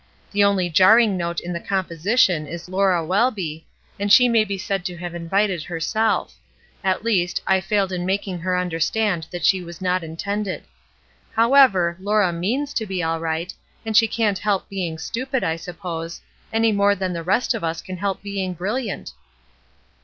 The 0.31 0.43
only 0.43 0.67
jarring 0.67 1.15
note 1.15 1.39
in 1.39 1.53
the 1.53 1.59
composition 1.59 2.47
is 2.47 2.67
Laura 2.67 3.05
Welby, 3.05 3.67
and 3.99 4.11
she 4.11 4.27
may 4.27 4.43
be 4.43 4.57
said 4.57 4.83
to 4.85 4.97
have 4.97 5.13
invited 5.13 5.61
herself; 5.65 6.33
at 6.83 7.03
least, 7.03 7.39
I 7.45 7.61
failed 7.61 7.91
in 7.91 8.03
making 8.03 8.39
her 8.39 8.57
understand 8.57 9.27
that 9.29 9.45
she 9.45 9.61
was 9.61 9.79
not 9.79 10.03
intended. 10.03 10.63
However, 11.35 11.97
Laura 11.99 12.33
means 12.33 12.73
to 12.73 12.87
be 12.87 13.03
all 13.03 13.19
right, 13.19 13.53
and 13.85 13.95
she 13.95 14.07
can't 14.07 14.39
help 14.39 14.67
being 14.69 14.97
stupid, 14.97 15.43
I 15.43 15.55
suppose, 15.55 16.19
any 16.51 16.71
more 16.71 16.95
than 16.95 17.13
the 17.13 17.21
rest 17.21 17.53
of 17.53 17.63
us 17.63 17.79
can 17.79 17.97
help 17.97 18.23
being 18.23 18.55
brilUant." 18.55 19.11